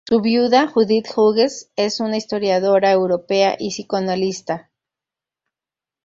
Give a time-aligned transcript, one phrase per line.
[0.09, 4.71] Su viuda, Judith Hughes, es un historiadora Europea y psicoanalista.